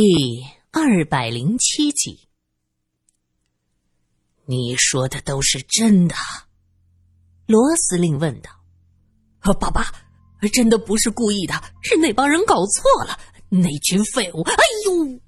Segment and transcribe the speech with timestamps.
[0.00, 2.28] 第二百零七集，
[4.46, 6.14] 你说的都是真的？
[7.46, 8.48] 罗司令问道。
[9.58, 9.92] “爸爸，
[10.52, 13.18] 真的不是故意的，是那帮人搞错了。
[13.48, 14.54] 那群废物！”哎
[14.86, 15.20] 呦！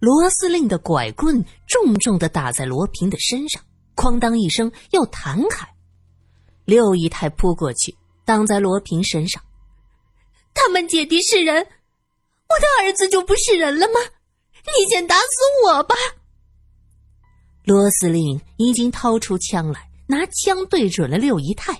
[0.00, 3.62] 罗司令的拐棍重重的打在罗平的身上，
[3.94, 5.64] 哐当一声要弹开。
[6.64, 9.40] 六姨太扑过去挡在罗平身上。
[10.52, 11.64] 他们姐弟是人。
[12.48, 14.00] 我的儿子就不是人了吗？
[14.78, 15.24] 你先打死
[15.64, 15.94] 我吧！
[17.64, 21.78] 罗司令已经掏出枪来，拿枪对准了六姨太。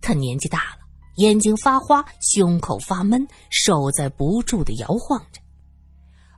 [0.00, 0.78] 他年纪大了，
[1.16, 5.40] 眼睛发花，胸口发闷，手在不住的摇晃着。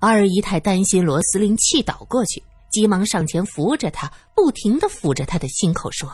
[0.01, 6.11] 二姨太担心罗司令气倒过去，急忙上前扶着他，不停的抚着他的心口说：“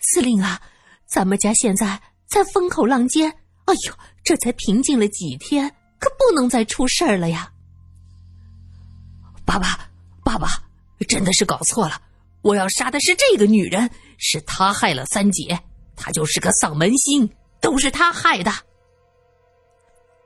[0.00, 0.60] 司令啊，
[1.06, 3.30] 咱们家现在在风口浪尖，
[3.66, 7.52] 哎呦，这才平静了几天。”可不能再出事儿了呀！
[9.44, 9.88] 爸爸，
[10.24, 10.48] 爸爸，
[11.08, 12.00] 真的是搞错了！
[12.42, 15.58] 我要杀的是这个女人，是她害了三姐，
[15.96, 17.28] 她就是个丧门星，
[17.60, 18.52] 都是她害的。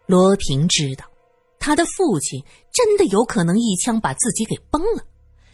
[0.06, 1.04] 罗平知道，
[1.58, 5.04] 他的父亲真的有可能一枪把自己给崩了，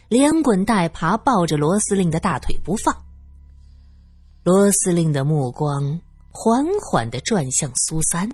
[0.09, 3.05] 连滚带爬抱着罗司令的大腿不放。
[4.43, 8.27] 罗司令的目光缓缓的转向苏三。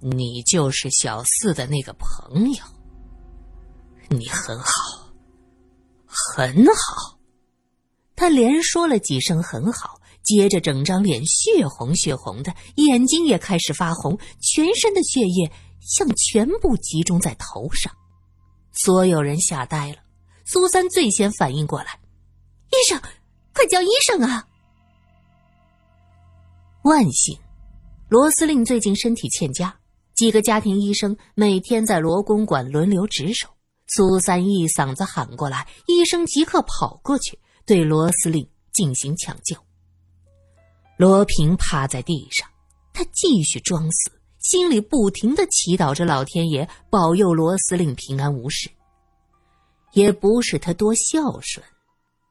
[0.00, 2.62] 你就是小四的那个朋友，
[4.08, 4.72] 你很好，
[6.06, 7.18] 很好。
[8.16, 17.94] 他连说了几声“很好”，接着整张脸血红血红的，眼睛也开始发红，全身的血液像全部集中在头上。
[18.72, 19.96] 所有人吓呆了。
[20.44, 21.98] 苏三最先反应过来
[22.72, 23.00] ：“医生，
[23.54, 24.46] 快叫医生啊！”
[26.84, 27.38] 万幸，
[28.08, 29.79] 罗司令最近身体欠佳。
[30.20, 33.48] 几个家庭医生每天在罗公馆轮流值守。
[33.86, 39.56] 苏三一嗓子喊过来，医生即刻跑过去对罗司令进行抢救。
[40.98, 42.46] 罗平趴在地上，
[42.92, 48.70] 他继续装死，心里不停的祈祷着老天爷保佑罗司令平安无事。
[49.94, 51.64] 也不是他多孝顺，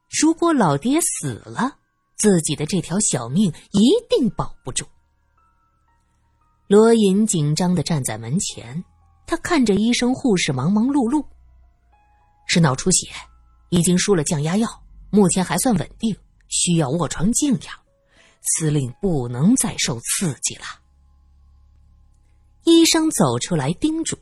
[0.08, 1.72] 如果老爹死了，
[2.16, 4.86] 自己的这条小命一定保不住。
[6.70, 8.84] 罗隐紧张的站在门前，
[9.26, 11.26] 他看着医生护士忙忙碌碌。
[12.46, 13.08] 是脑出血，
[13.70, 14.68] 已经输了降压药，
[15.10, 16.16] 目前还算稳定，
[16.46, 17.74] 需要卧床静养。
[18.40, 20.62] 司令不能再受刺激了。
[22.62, 24.16] 医生走出来叮嘱，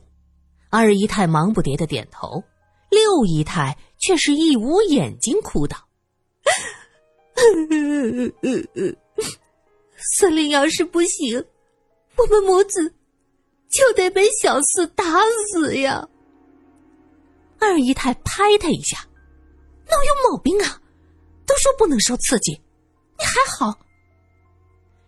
[0.71, 2.43] 二姨太忙不迭的点头，
[2.89, 5.77] 六姨太却是一捂眼睛哭道
[10.17, 11.45] ：“司令要是不行。”
[12.19, 12.93] 我们母子
[13.69, 15.03] 就得被小四打
[15.53, 16.05] 死呀！
[17.59, 18.97] 二姨太拍他一下，
[19.87, 20.81] 哪有毛病啊？
[21.45, 22.61] 都说不能受刺激，
[23.17, 23.73] 你还好。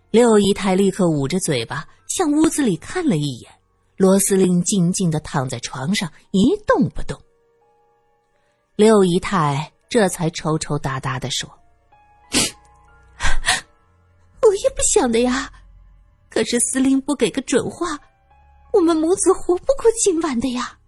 [0.09, 3.51] 六姨太立刻捂着嘴巴，向屋子里看了一眼。
[3.97, 7.21] 罗司令静静的躺在床上一动不动。
[8.75, 11.47] 六姨太这才抽抽搭搭的说
[14.41, 15.53] ：“我也不想的呀。”
[16.31, 17.99] 可是司令不给个准话，
[18.71, 20.79] 我们母子活不过今晚的呀。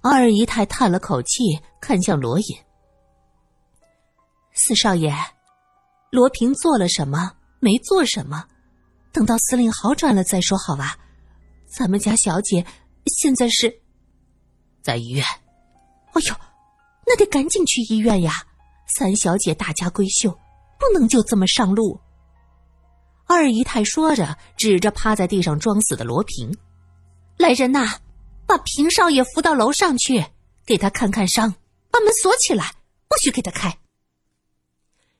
[0.00, 2.56] 二姨太叹了口气，看向罗隐
[4.56, 5.14] ：“四少爷，
[6.10, 7.32] 罗平做了什么？
[7.58, 8.46] 没做什么？
[9.12, 10.96] 等到司令好转了再说，好吧？
[11.66, 12.64] 咱们家小姐
[13.04, 13.82] 现在是
[14.82, 15.22] 在医院。
[15.22, 16.34] 哎呦，
[17.06, 18.32] 那得赶紧去医院呀！
[18.96, 20.30] 三小姐大家闺秀，
[20.78, 22.00] 不能就这么上路。”
[23.32, 26.52] 二姨太说着，指着趴在地上装死的罗平
[27.38, 28.00] ：“来人呐，
[28.44, 30.26] 把平少爷扶到楼上去，
[30.66, 31.54] 给他看看伤，
[31.92, 32.72] 把门锁起来，
[33.08, 33.78] 不许给他开。”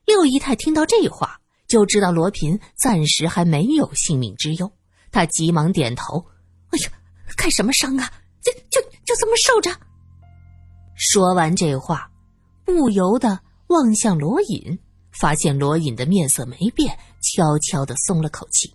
[0.07, 1.39] 六姨太听到这话，
[1.69, 4.73] 就知道罗平暂时还没有性命之忧，
[5.13, 6.27] 她急忙点头
[6.75, 6.91] ：“哎呀，
[7.37, 8.11] 开什么伤啊？
[8.43, 9.71] 就就就这么受着。”
[10.99, 12.11] 说完这话，
[12.65, 13.39] 不由得
[13.69, 14.81] 望向罗隐。
[15.13, 18.75] 发现罗隐的面色没变，悄悄的松了口气。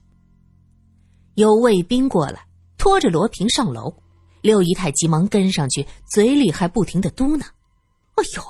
[1.35, 2.45] 有卫兵过来，
[2.77, 3.93] 拖着罗平上楼。
[4.41, 7.41] 六姨太急忙跟上去，嘴里还不停的嘟囔
[8.15, 8.43] ：“哎呦，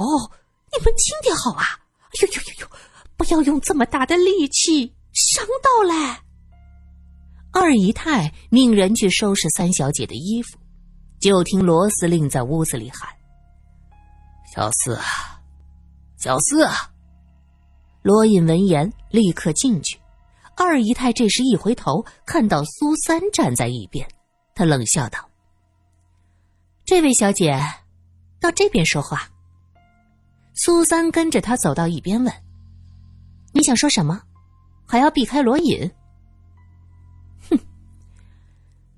[0.72, 1.64] 你们轻点好啊！
[2.02, 2.68] 哎呦呦呦呦，
[3.16, 6.18] 不要用这么大的力气，伤到嘞！”
[7.54, 10.58] 二姨太命人去收拾三小姐的衣服，
[11.22, 13.10] 就听罗司令在屋子里喊
[14.54, 15.00] ：“小四，
[16.18, 16.68] 小四。”
[18.06, 20.00] 罗隐闻言，立刻进去。
[20.56, 24.08] 二姨太这时一回头，看到苏三站在一边，
[24.54, 25.28] 她冷笑道
[26.86, 27.60] ：“这位小姐，
[28.40, 29.28] 到这边说话。
[30.54, 32.32] 苏三跟着他走到一边问
[33.52, 34.22] ：“你想说什么？
[34.86, 35.92] 还要避开罗隐？”
[37.50, 37.58] 哼，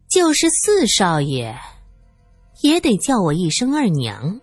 [0.09, 1.57] 就是四少爷，
[2.61, 4.41] 也得叫我一声二娘。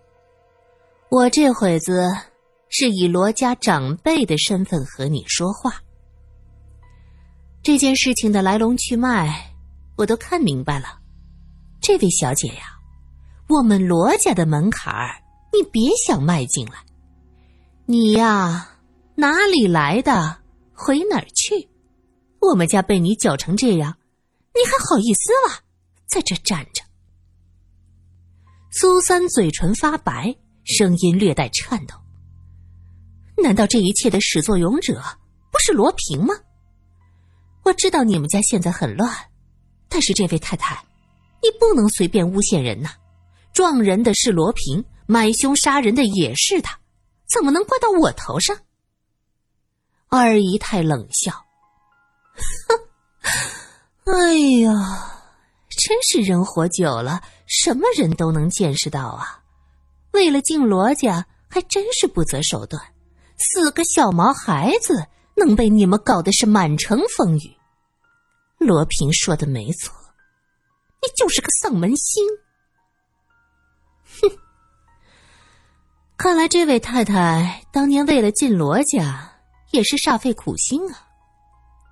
[1.11, 2.11] 我这会子
[2.76, 5.81] 是以罗家长辈的身份和你说话。
[7.62, 9.32] 这件事情的来龙去脉，
[9.97, 10.99] 我都看明白了。
[11.81, 12.76] 这位小姐呀，
[13.49, 15.23] 我们罗家的门槛儿，
[15.53, 16.85] 你别想迈进来。
[17.87, 18.69] 你呀，
[19.15, 20.38] 哪里来的，
[20.73, 21.69] 回哪儿去？
[22.41, 23.97] 我们家被你搅成这样，
[24.53, 25.62] 你还好意思了，
[26.09, 26.82] 在这站着？
[28.73, 30.35] 苏三嘴唇发白，
[30.65, 31.94] 声音略带颤抖。
[33.43, 35.03] 难道这一切的始作俑者
[35.51, 36.35] 不是罗平吗？
[37.65, 39.11] 我知道你们家现在很乱，
[39.89, 40.85] 但是这位太太，
[41.43, 42.91] 你不能随便诬陷人呐！
[43.53, 46.79] 撞人的是罗平，买凶杀人的也是他。
[47.27, 48.57] 怎么能怪到我头上？
[50.09, 51.33] 二姨太冷笑，
[52.69, 52.79] 哼，
[54.13, 54.73] 哎呀，
[55.71, 59.43] 真是人活久了，什么人都能见识到啊！
[60.13, 62.94] 为了进罗家，还真是不择手段。
[63.52, 65.06] 四个小毛孩子
[65.37, 67.56] 能被你们搞得是满城风雨。
[68.58, 69.93] 罗平说的没错，
[71.02, 72.25] 你就是个丧门星。
[74.20, 74.38] 哼。
[76.17, 79.32] 看来这位太太当年为了进罗家，
[79.73, 81.06] 也是煞费苦心啊，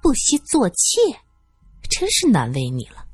[0.00, 1.20] 不惜做妾，
[1.90, 3.04] 真是难为你了。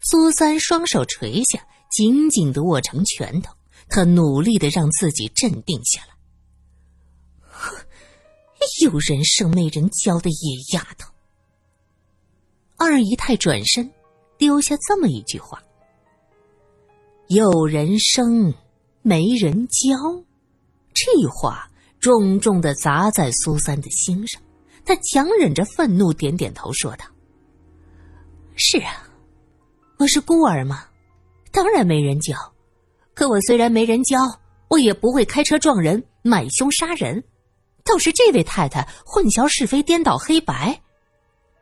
[0.00, 3.52] 苏三双手垂下，紧紧的握成拳头，
[3.90, 6.17] 他努力的让自己镇定下来。
[8.82, 11.10] 有人生没人教的野丫头。
[12.76, 13.90] 二姨太转身，
[14.36, 15.62] 丢下这么一句话
[17.28, 18.54] ：“有人生。”
[19.00, 19.96] 没人教，
[20.92, 24.42] 这话重重的砸在苏三的心上。
[24.84, 27.06] 他强忍着愤怒，点点头，说道
[28.56, 29.08] ：“是啊，
[29.98, 30.84] 我是孤儿嘛，
[31.50, 32.34] 当然没人教。
[33.14, 34.18] 可我虽然没人教，
[34.68, 37.24] 我也不会开车撞人、买凶杀人。
[37.88, 40.82] 倒是这位太太混淆是非、颠倒黑白，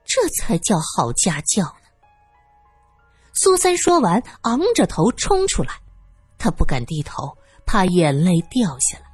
[0.04, 1.86] 这才叫好家教呢。”
[3.32, 5.74] 苏三说完，昂着头冲出来。
[6.38, 9.04] 他不敢低头，怕眼泪掉下来。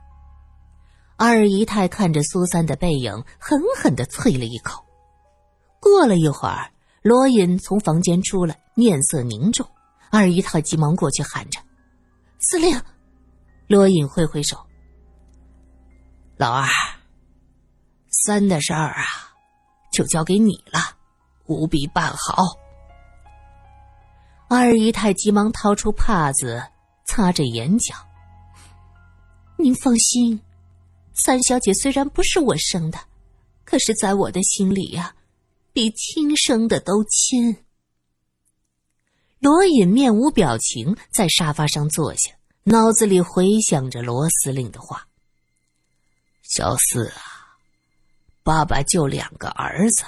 [1.17, 4.85] 二姨太看着苏三的背影，狠狠的啐了一口。
[5.81, 6.71] 过了一会儿，
[7.03, 9.69] 罗隐从房间出来，面色凝重。
[10.11, 11.61] 二姨太急忙过去喊着
[12.41, 12.81] ：“司令！”
[13.69, 14.57] 罗隐挥挥手
[16.37, 16.69] ：“老二，
[18.25, 19.05] 三的事儿啊，
[19.93, 20.97] 就交给你了，
[21.47, 22.45] 务必办好。”
[24.49, 26.63] 二姨太急忙掏出帕子。
[27.05, 27.95] 擦着眼角，
[29.59, 30.41] 您放心，
[31.13, 32.99] 三小姐虽然不是我生的，
[33.65, 35.15] 可是在我的心里呀，
[35.75, 37.65] 比亲生的都亲。
[39.41, 42.33] 罗隐面无表情，在沙发上坐下，
[42.63, 45.07] 脑子里回想着罗司令的话
[46.49, 47.21] ：“小四啊，
[48.43, 50.05] 爸爸就两个儿子，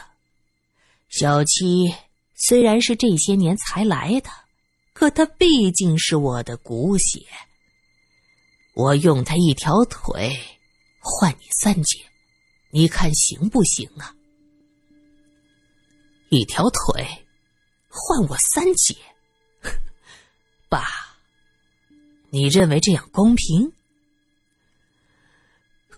[1.09, 1.95] 小七
[2.35, 4.31] 虽然是这些年才来的。”
[4.95, 7.27] 可他毕竟是我的骨血，
[8.75, 10.39] 我用他一条腿
[11.01, 11.99] 换你三姐，
[12.71, 14.15] 你看行不行啊？
[16.29, 17.27] 一条腿
[17.89, 18.97] 换我三姐，
[20.71, 20.87] 爸，
[22.31, 23.73] 你认为这样公平？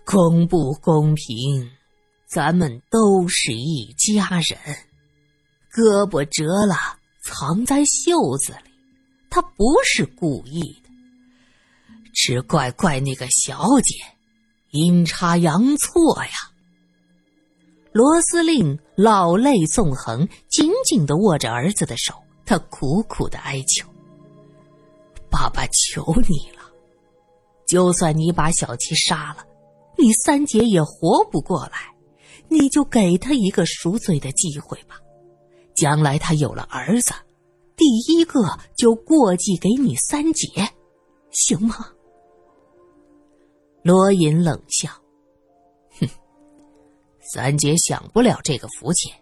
[0.03, 1.76] 公不公平？
[2.27, 4.59] 咱们都是一家人，
[5.71, 8.71] 胳膊折了藏在袖子里。
[9.29, 10.89] 他不是故意的，
[12.13, 13.95] 只怪怪那个小姐
[14.71, 16.31] 阴差阳错呀。
[17.93, 22.13] 罗司令老泪纵横，紧紧的握着儿子的手，
[22.45, 23.87] 他苦苦的哀求
[25.31, 26.61] ：“爸爸，求你了，
[27.65, 29.45] 就算你把小七杀了，
[29.97, 31.93] 你三姐也活不过来，
[32.49, 34.99] 你就给他一个赎罪的机会吧。
[35.75, 37.13] 将来他有了儿子。”
[37.77, 38.41] 第一个
[38.75, 40.47] 就过继给你三姐，
[41.29, 41.75] 行吗？
[43.83, 44.89] 罗隐冷笑
[46.01, 46.09] ：“哼，
[47.21, 49.13] 三姐享不了这个福气。”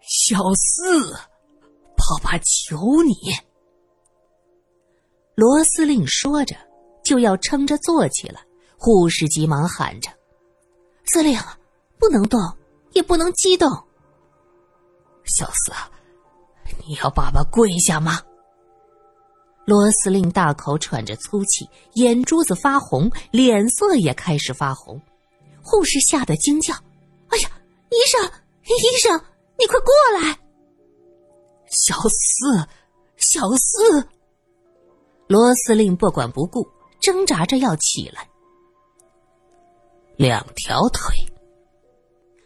[0.00, 1.12] 小四，
[1.94, 3.14] 爸爸求你！
[5.34, 6.56] 罗司令说着，
[7.04, 8.40] 就要撑着坐起来。
[8.78, 10.10] 护士急忙喊着
[11.12, 11.38] ：“司令，
[11.98, 12.40] 不能动，
[12.92, 13.70] 也不能激动。”
[15.24, 15.72] 小四。
[16.86, 18.20] 你要爸爸跪下吗？
[19.66, 25.00] 罗司令大口喘着粗气，眼珠子发红，脸色也开始发红。
[25.62, 26.74] 护士吓得惊叫
[27.28, 27.50] ：“哎呀，
[27.90, 28.22] 医生，
[28.64, 29.18] 医生，
[29.58, 30.38] 你快过来！”
[31.70, 32.68] 小四，
[33.16, 34.08] 小四。
[35.26, 36.68] 罗司令不管不顾，
[37.00, 38.28] 挣扎着要起来。
[40.16, 41.14] 两条腿。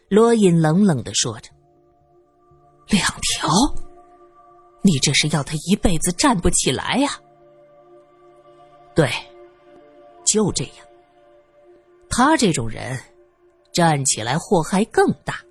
[0.09, 1.49] 罗隐冷冷的说着
[2.89, 3.49] ：“两条。”
[4.81, 7.19] 你这是要他一辈子站不起来呀？
[8.95, 9.09] 对，
[10.25, 10.87] 就这样。
[12.09, 12.97] 他这种人，
[13.73, 15.43] 站起来祸害更大。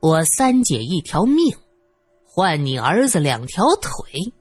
[0.00, 1.56] 我三姐一条命，
[2.24, 4.32] 换你儿子两条腿，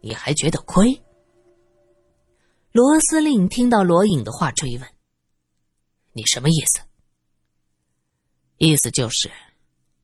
[0.00, 1.00] 你还觉得亏？
[2.72, 4.88] 罗司令听到罗颖的话，追问
[6.12, 6.80] ：“你什么意思？”
[8.58, 9.30] 意思就是，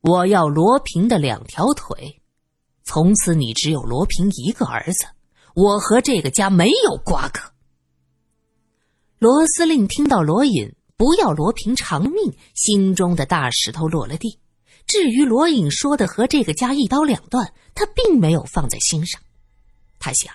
[0.01, 2.21] 我要罗平的两条腿。
[2.83, 5.05] 从此，你只有罗平一个儿子，
[5.55, 7.39] 我和这个家没有瓜葛。
[9.19, 14.39] 罗司令听到罗隐不要罗平偿命，心中的大石头落了地。
[14.87, 19.21] 至于罗隐说的和这个家一刀两断，他并没有放在心上。
[19.99, 20.33] 他想，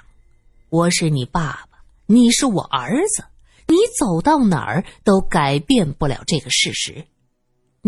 [0.70, 3.24] 我是你爸爸，你是我儿子，
[3.66, 7.06] 你走到哪儿都改变不了这个事实。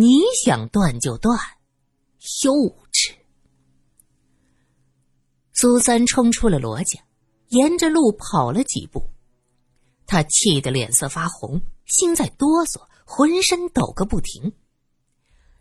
[0.00, 1.37] 你想断就断，
[2.45, 2.52] 幼
[2.93, 3.12] 稚。
[5.52, 7.00] 苏三冲出了罗家，
[7.49, 9.02] 沿着路跑了几步，
[10.07, 14.52] 他气得脸色发红，心在哆嗦，浑身抖个不停。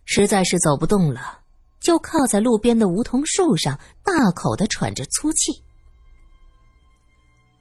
[0.06, 1.40] 实在是走不动了，
[1.80, 5.64] 就靠在路边的梧桐树上，大口的喘着粗气。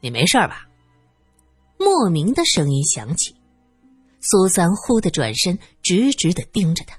[0.03, 0.69] 你没事吧？
[1.79, 3.35] 莫名的声音响起，
[4.29, 6.99] 苏三忽的转身，直直的盯着他。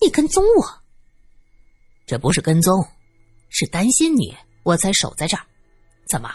[0.00, 0.82] 你跟踪我？
[2.06, 2.82] 这不是跟踪。
[3.50, 5.44] 是担心你，我才守在这儿。
[6.08, 6.30] 怎么，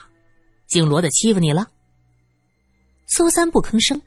[0.67, 1.71] 姓罗的欺负你了？
[3.07, 3.99] 苏三不吭声。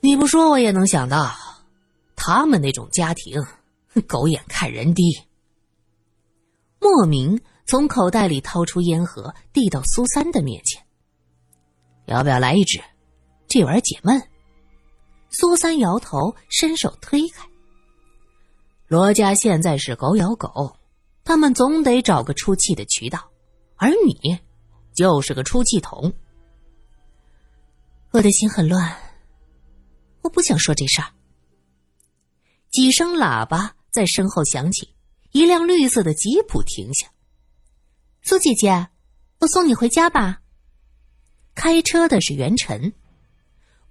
[0.00, 1.34] 你不说我也能想到，
[2.16, 3.44] 他们那种家庭，
[4.06, 5.02] 狗眼看人低。
[6.80, 10.82] 莫名从口袋里掏出烟盒，递到苏三的面前。
[12.06, 12.80] 要不要来一支？
[13.52, 14.18] 这玩意儿解闷。
[15.28, 17.46] 苏三摇头，伸手推开。
[18.88, 20.74] 罗家现在是狗咬狗。
[21.22, 23.30] 他们总得找个出气的渠道，
[23.76, 24.40] 而你
[24.94, 26.10] 就是个出气筒。
[28.12, 28.96] 我的心很乱，
[30.22, 31.12] 我不想说这事儿。
[32.70, 34.94] 几声喇叭在身后响起，
[35.32, 37.06] 一辆绿色的吉普停下。
[38.22, 38.88] 苏姐姐，
[39.40, 40.40] 我送你回家吧。
[41.54, 42.94] 开车的是袁晨，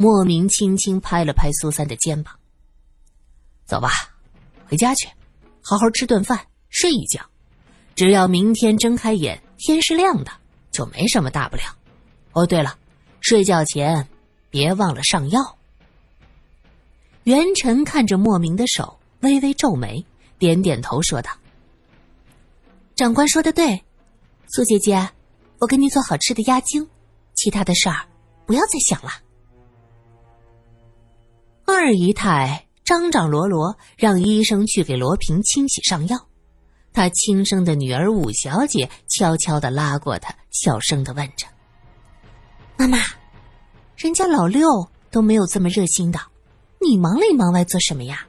[0.02, 2.34] 莫名轻轻拍了拍苏三的肩膀。
[3.68, 3.92] 走吧，
[4.68, 5.08] 回家去，
[5.62, 6.48] 好好吃顿饭。
[6.70, 7.22] 睡一觉，
[7.94, 10.32] 只要明天睁开眼，天是亮的，
[10.72, 11.62] 就没什么大不了。
[12.32, 12.80] 哦，对了，
[13.20, 14.08] 睡觉前
[14.50, 15.56] 别忘了上药。
[17.26, 20.04] 袁晨看着莫名的手，微微皱眉，
[20.40, 21.30] 点点头说道
[22.98, 23.84] ：“长官说的对，
[24.48, 25.12] 苏姐姐，
[25.60, 26.90] 我给你做好吃的鸭精，
[27.36, 28.08] 其他的事儿
[28.48, 29.12] 不要再想了。”
[31.72, 36.28] 二姨太张张罗罗让医生去给罗平清洗上药。
[36.94, 41.48] 他亲生的女儿武小姐悄悄的拉过他，小声的问着
[42.76, 42.98] ：“妈妈，
[43.96, 44.68] 人家老六
[45.10, 46.20] 都没有这么热心的，
[46.82, 48.28] 你忙里忙外做什么呀？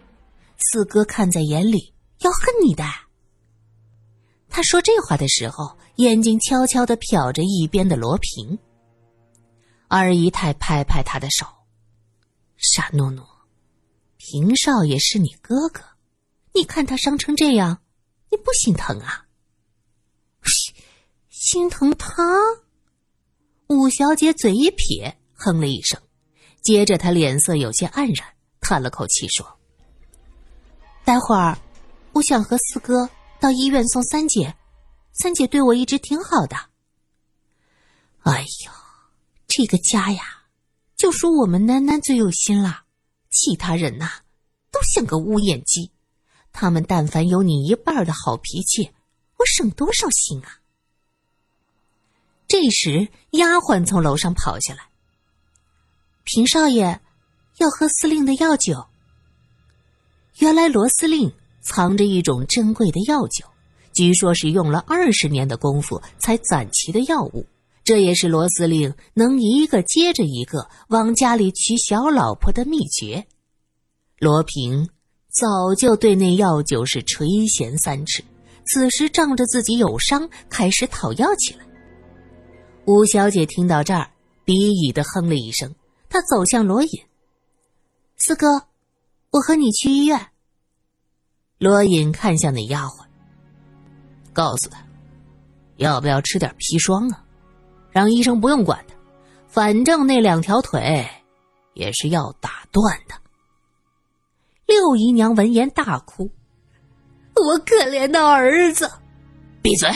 [0.59, 2.85] 四哥看在眼里要恨你的。”
[4.49, 8.59] 他说这话的时候，眼睛悄悄的瞟着一边的罗平。
[9.89, 11.47] 二姨太拍拍他的手
[12.59, 13.27] ：“傻诺诺，
[14.25, 15.83] 平少爷是你哥哥，
[16.55, 17.83] 你看他伤成这样。”
[18.31, 19.27] 你不心疼啊？
[21.29, 22.15] 心疼他？
[23.67, 26.01] 五小姐嘴一撇，哼了一声，
[26.63, 29.59] 接着她脸色有些黯然，叹了口气说
[31.05, 31.59] ：“待会儿，
[32.13, 33.11] 我想和四哥
[33.41, 34.55] 到医院送三姐，
[35.13, 36.57] 三姐对我一直挺好的。
[38.21, 38.73] 哎呀，
[39.49, 40.45] 这个家呀，
[40.97, 42.85] 就属我们囡囡最有心了，
[43.33, 44.21] 其他人呐，
[44.71, 45.91] 都像个乌眼鸡。”
[46.55, 48.91] 他们但凡有你一半的好脾气，
[49.39, 50.61] 我省多少心啊！
[52.47, 54.91] 这时，丫鬟从楼上跑下来
[56.25, 57.01] ：“平少爷，
[57.57, 58.87] 要喝司令的药酒。”
[60.41, 63.47] 原来罗司令藏着一种珍贵的药酒，
[63.95, 67.47] 据说是用了二十年的功夫才攒齐的药物，
[67.85, 73.27] 这也是罗司令能一个接着一个往家里娶小老婆的秘诀。
[74.19, 74.89] 罗平。
[75.35, 78.23] 早就对那药酒是垂涎三尺，
[78.67, 81.65] 此时仗着自己有伤，开始讨要起来。
[82.85, 84.11] 吴小姐听到这儿，
[84.45, 85.75] 鄙夷的哼了一声，
[86.11, 86.91] 她走向罗隐
[88.19, 88.47] ：“四哥，
[89.31, 90.21] 我和你去医院。”
[91.57, 93.07] 罗隐看向那丫鬟，
[94.35, 94.85] 告诉他
[95.81, 97.25] ：“要不要吃点砒霜啊？
[97.93, 98.95] 让医生不用管他，
[99.47, 101.07] 反正那两条腿
[101.75, 103.15] 也是要打断的。”
[104.67, 106.31] 六姨娘闻言大哭
[107.37, 108.91] ：“我可怜的儿子！”
[109.63, 109.89] 闭嘴！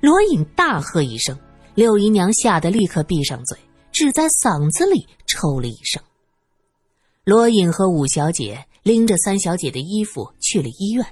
[0.00, 1.36] 罗隐大喝一声，
[1.74, 3.58] 六姨娘吓得立刻闭上嘴，
[3.90, 6.00] 只在嗓子里抽了一声。
[7.24, 11.04] 罗隐和五小姐拎着三小姐的衣服去了医院，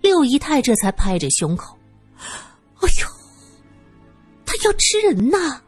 [0.00, 1.76] 六姨太这才拍着胸口
[2.80, 3.17] ：“哎呦，
[4.48, 5.62] 他要吃人呐！”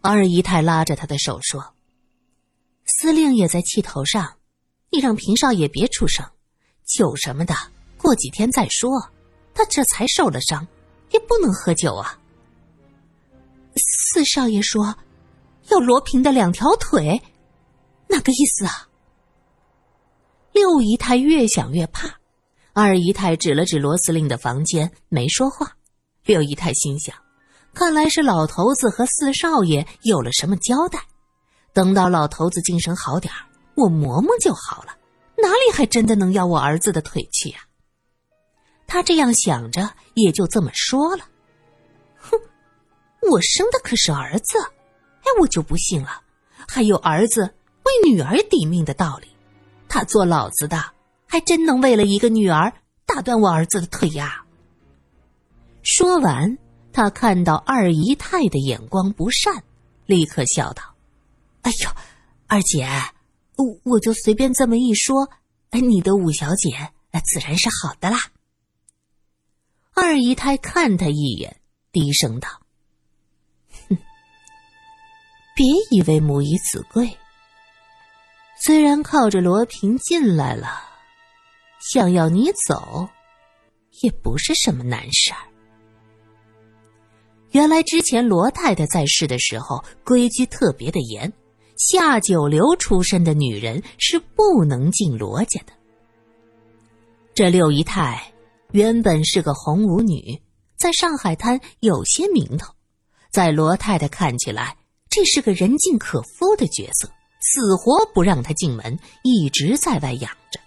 [0.00, 1.74] 二姨太拉着他的手说
[2.88, 4.32] ：“司令也在气头上。”
[4.88, 6.24] 你让平少爷别出声，
[6.86, 7.54] 酒什么的
[7.98, 8.88] 过几天再说。
[9.52, 10.66] 他这才受了伤，
[11.10, 12.18] 也不能喝酒啊。
[13.76, 14.96] 四少爷说
[15.70, 17.20] 要罗平的两条腿，
[18.08, 18.88] 哪个意思啊？
[20.52, 22.08] 六姨太越想越怕，
[22.72, 25.76] 二姨太指了指罗司令的房间，没说话。
[26.24, 27.14] 六姨太心想，
[27.76, 30.98] 看来是老头子和四少爷有了什么交代。
[31.74, 33.44] 等到老头子精神好点儿。
[33.74, 34.96] 我磨磨就好了，
[35.36, 37.58] 哪里还真的能要我儿子的腿去呀？
[38.86, 41.24] 他这样想着，也就这么说了。
[42.16, 42.40] 哼，
[43.30, 46.22] 我生的可是儿子，哎，我就不信了，
[46.66, 47.42] 还有儿子
[47.84, 49.28] 为女儿抵命的道理。
[49.86, 50.82] 他做老子的，
[51.26, 52.72] 还真能为了一个女儿
[53.04, 54.42] 打断我儿子的腿呀？
[55.82, 56.56] 说完，
[56.96, 59.62] 他看到二姨太的眼光不善，
[60.06, 60.82] 立刻笑道
[61.60, 61.90] ：“哎呦，
[62.46, 62.88] 二姐。”
[63.56, 65.28] 我我就随便这么一说，
[65.72, 66.70] 哎，你的五小姐
[67.22, 68.16] 自然是好的啦。
[69.92, 71.60] 二姨太看他一眼，
[71.92, 72.48] 低声道
[73.90, 73.98] ：“哼，
[75.54, 77.14] 别以为母以子贵。
[78.58, 80.82] 虽然靠着罗平进来了，
[81.92, 83.06] 想要你走，
[84.00, 85.55] 也不是什么难事儿。
[87.56, 91.32] 原来之前罗太太在世的时候，规矩特别的严。”
[91.78, 95.72] 下九流出身的女人是不能进罗家的。
[97.34, 98.30] 这六姨太
[98.72, 100.38] 原本是个红舞女，
[100.76, 102.74] 在上海滩有些名头，
[103.32, 104.76] 在罗太太看起来，
[105.08, 107.08] 这是个人尽可夫的角色，
[107.40, 110.60] 死活不让她进门，一直在外养着。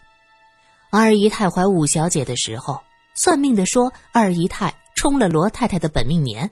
[0.90, 2.80] 二姨太怀五小姐的时候，
[3.14, 6.50] 算命的说二姨太冲了罗太太的本命年，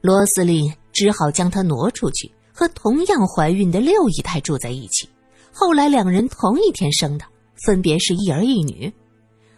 [0.00, 2.32] 罗司令只好将她挪出去。
[2.58, 5.08] 和同样怀孕的六姨太住在一起，
[5.52, 7.24] 后来两人同一天生的，
[7.64, 8.92] 分别是一儿一女。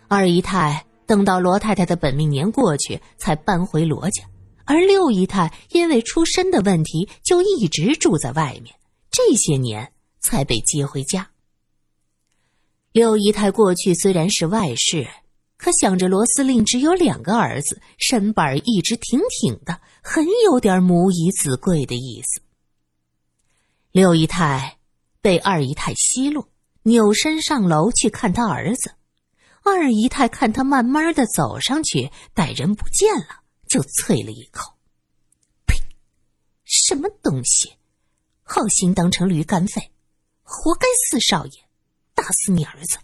[0.07, 4.25] 二姨太等到罗太太的本命年过去，才搬回罗家，
[4.67, 8.75] 而六姨太因为出身的问题，就一直住在外面，
[9.11, 11.31] 这些年才被接回家。
[12.93, 15.09] 六姨太过去虽然是外室，
[15.61, 22.41] 可想着罗司令只有两个儿子，身板一直挺挺的，很有点母以子贵的意思。
[23.93, 24.79] 六姨太
[25.21, 26.49] 被二姨太奚落，
[26.85, 28.93] 扭身上楼去看他儿子。
[29.63, 34.73] 二姨太看他慢慢的走上去，待人不见了，就啐了一口
[35.69, 35.77] ：“呸！
[36.65, 37.75] 什么东西，
[38.43, 39.91] 好心当成驴肝肺，
[40.43, 41.53] 活该四少爷
[42.15, 42.99] 打死你儿子！”